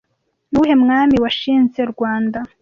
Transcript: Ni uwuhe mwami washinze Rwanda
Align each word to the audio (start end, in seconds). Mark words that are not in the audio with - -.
Ni 0.49 0.55
uwuhe 0.57 0.75
mwami 0.83 1.15
washinze 1.23 1.79
Rwanda 1.91 2.39